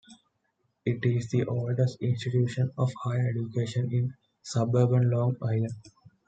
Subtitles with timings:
[0.83, 5.73] It is the oldest institution of higher education in suburban Long Island.